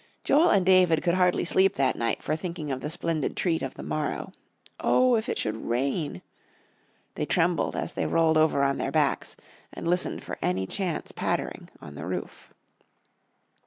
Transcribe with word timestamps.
Joel 0.23 0.49
and 0.49 0.65
David 0.65 1.03
could 1.03 1.13
hardly 1.13 1.45
sleep 1.45 1.75
that 1.75 1.95
night 1.95 2.23
for 2.23 2.35
thinking 2.35 2.71
of 2.71 2.81
the 2.81 2.89
splendid 2.89 3.37
treat 3.37 3.61
of 3.61 3.75
the 3.75 3.83
morrow. 3.83 4.33
Oh, 4.79 5.15
if 5.15 5.29
it 5.29 5.37
should 5.37 5.55
rain! 5.67 6.23
They 7.13 7.27
trembled 7.27 7.75
as 7.75 7.93
they 7.93 8.07
rolled 8.07 8.35
over 8.35 8.63
on 8.63 8.77
their 8.79 8.91
backs 8.91 9.35
and 9.71 9.87
listened 9.87 10.23
for 10.23 10.39
any 10.41 10.65
chance 10.65 11.11
pattering 11.11 11.69
on 11.79 11.93
the 11.93 12.07
roof. 12.07 12.51